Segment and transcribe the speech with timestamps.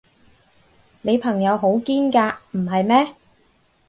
[1.03, 3.13] 你朋友好堅㗎，唔係咩？